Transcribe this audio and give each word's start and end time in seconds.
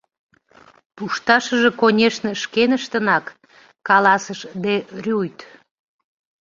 —Пушташыже, 0.95 1.71
конешне, 1.81 2.31
шкеныштынак,— 2.43 3.25
каласыш 3.87 4.39
де 4.63 4.75
Рюйт. 5.03 5.37